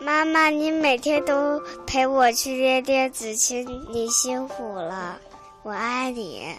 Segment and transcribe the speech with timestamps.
[0.00, 5.18] 妈妈，你每天都陪我去练电子琴，你辛苦了，
[5.62, 6.56] 我爱你。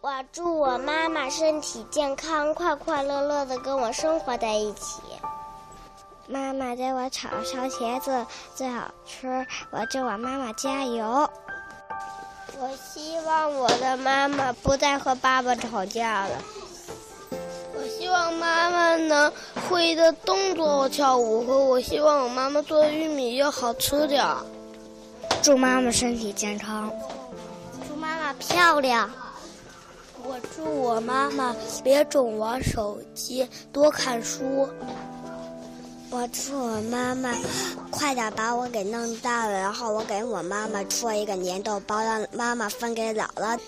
[0.00, 5.00] 我祝我妈妈身体健康，快快乐乐的跟我生活在一起。
[6.26, 11.30] 妈妈给我炒烧茄子最好吃，我祝我妈妈加油。
[12.58, 16.42] 我希望我的妈妈不再和爸爸吵架了。
[17.90, 19.32] 我希望妈妈能
[19.68, 24.24] 会的动作跳舞，和我希望我妈妈做的玉米要好吃点。
[25.42, 26.88] 祝妈妈身体健康，
[27.88, 29.10] 祝妈妈漂亮。
[30.22, 34.68] 我祝我妈妈别总玩手机，多看书。
[36.10, 37.34] 我祝我妈妈
[37.90, 43.58] 快点把我给弄大了，然后我给我妈妈做一个粘豆包，让妈妈分给姥姥。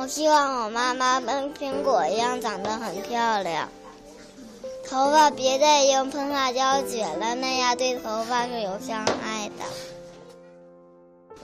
[0.00, 3.68] 我希望我妈妈跟苹果一样长得很漂亮，
[4.88, 9.64] 头发别再用喷发胶卷了，那样对头发是有伤害的。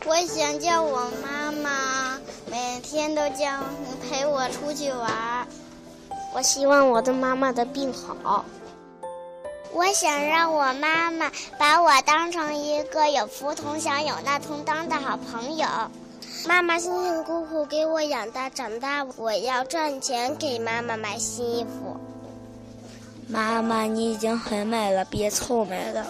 [0.07, 2.19] 我想叫我妈妈
[2.51, 3.63] 每天都叫
[4.09, 5.47] 陪我出去玩。
[6.33, 8.43] 我希望我的妈妈的病好。
[9.71, 15.67] 我想让我妈妈把我当成一个有福同享有难同当的好朋友。
[16.47, 21.99] 妈妈辛辛苦苦给我养大长大，我要赚钱给妈妈买新衣服。
[23.29, 26.07] 妈妈，你已经很美了，别臭美了。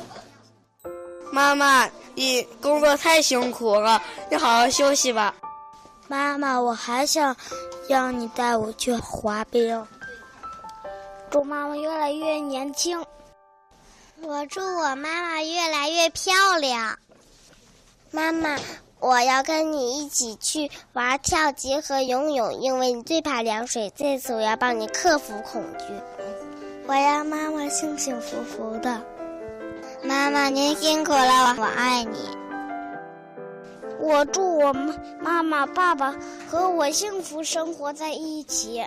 [1.32, 5.34] 妈妈，你工作太辛苦了，你好好休息吧。
[6.06, 7.34] 妈妈，我还想
[7.88, 9.86] 让你带我去滑冰。
[11.30, 13.02] 祝妈妈越来越年轻。
[14.22, 16.98] 我祝我妈妈越来越漂亮。
[18.10, 18.58] 妈妈，
[18.98, 23.92] 我要跟你一起去玩跳级和游泳，因为你最怕凉水。
[23.94, 25.84] 这次我要帮你克服恐惧。
[26.86, 29.02] 我要妈妈幸幸福福的。
[30.02, 32.18] 妈妈，您辛苦了，我爱你。
[33.98, 34.72] 我祝我
[35.20, 36.14] 妈妈、爸爸
[36.48, 38.84] 和我幸福生活在一起。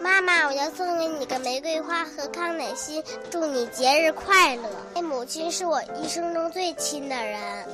[0.00, 5.02] 妈妈，我要送给你个玫瑰花和康乃馨，祝你节日快乐。
[5.02, 7.66] 母亲是我一生中最亲的人，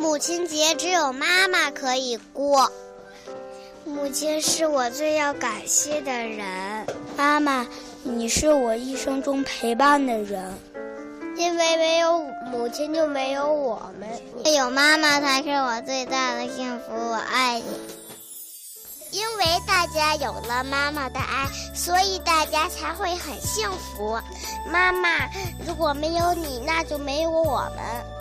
[0.00, 2.72] 母亲节只有妈妈可以过。
[3.84, 6.86] 母亲是我最要感谢的人。
[7.18, 7.66] 妈妈，
[8.02, 10.58] 你是我一生中陪伴的人。
[11.36, 12.18] 因为没有
[12.50, 14.08] 母亲，就没有我们。
[14.54, 17.66] 有妈妈才是我最大的幸福，我爱你。
[19.10, 24.18] 因为大家有了妈妈的爱，所以大家才会很幸福。
[24.66, 25.28] 妈妈，
[25.66, 28.19] 如果没有你，那就没有我们。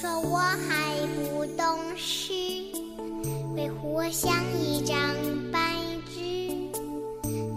[0.00, 2.32] 说我还不懂事，
[3.54, 4.96] 维护我像一张
[5.52, 5.58] 白
[6.06, 6.22] 纸。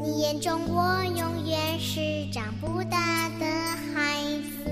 [0.03, 0.19] 你。
[0.23, 2.01] 眼中我永远是
[2.33, 3.45] 长不大的
[3.93, 4.65] 孩子，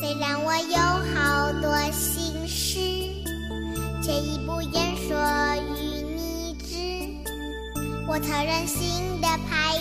[0.00, 0.76] 虽然我有
[1.14, 2.78] 好多心事，
[4.02, 5.16] 却已不愿说
[5.78, 6.70] 与你知。
[8.06, 9.78] 我特任性的排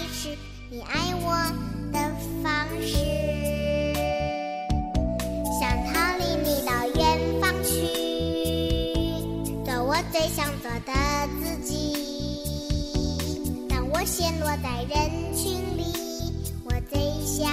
[14.02, 15.84] 我陷落在人群里，
[16.66, 17.48] 我最想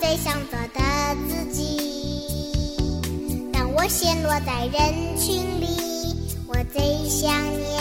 [0.00, 0.80] 最想做的
[1.28, 2.80] 自己。
[3.52, 5.66] 当我陷落在人群里
[6.46, 7.75] 我最想念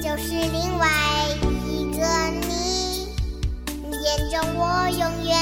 [0.00, 0.88] 就是另外
[1.42, 3.06] 一个你。
[3.84, 5.36] 你眼中我永远